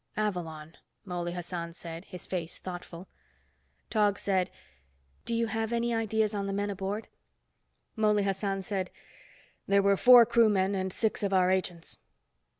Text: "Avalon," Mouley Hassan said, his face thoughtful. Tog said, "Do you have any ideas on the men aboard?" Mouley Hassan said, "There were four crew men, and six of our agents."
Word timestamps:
"Avalon," 0.17 0.77
Mouley 1.05 1.33
Hassan 1.33 1.75
said, 1.75 2.05
his 2.05 2.25
face 2.25 2.57
thoughtful. 2.57 3.07
Tog 3.91 4.17
said, 4.17 4.49
"Do 5.25 5.35
you 5.35 5.45
have 5.45 5.71
any 5.71 5.93
ideas 5.93 6.33
on 6.33 6.47
the 6.47 6.53
men 6.53 6.71
aboard?" 6.71 7.07
Mouley 7.95 8.23
Hassan 8.23 8.63
said, 8.63 8.89
"There 9.67 9.83
were 9.83 9.95
four 9.97 10.25
crew 10.25 10.49
men, 10.49 10.73
and 10.73 10.91
six 10.91 11.21
of 11.21 11.33
our 11.33 11.51
agents." 11.51 11.99